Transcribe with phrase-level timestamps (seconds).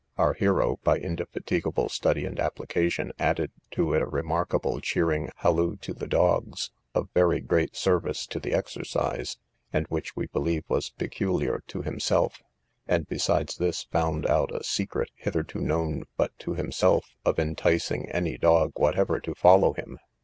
[0.17, 5.93] our hero, by indefatigable study and application, added to it a remarkable cheering halloo to
[5.93, 9.37] the dogs, of very great service to the exercise,
[9.71, 12.41] and which, we believe, was peculiar to himself;
[12.87, 18.39] and, besides this, found out a secret, hitherto known but to himself, of enticing any
[18.39, 19.99] dog whatever to follow him.